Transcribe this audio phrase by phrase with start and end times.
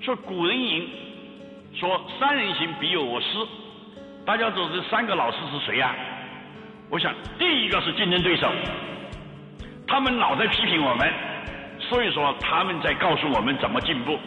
[0.00, 0.88] 说古人云，
[1.74, 3.26] 说三人行必有我师。
[4.24, 5.94] 大家知道这三个老师是谁呀？
[6.88, 8.50] 我想第一个是竞争对手，
[9.86, 11.12] 他们老在批评我们，
[11.78, 14.18] 所以说他们在告诉我们怎么进步。